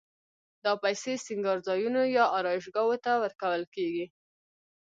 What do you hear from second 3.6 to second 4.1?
کېږي